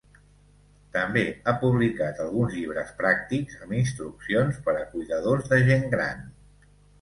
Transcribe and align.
També 0.93 1.21
ha 1.45 1.51
publicat 1.63 2.21
alguns 2.23 2.55
llibres 2.59 2.89
pràctics 3.01 3.59
amb 3.67 3.77
instruccions 3.81 4.59
per 4.69 4.75
a 4.81 4.83
cuidadors 4.95 5.53
de 5.55 5.61
gent 5.69 5.87
gran. 5.95 6.27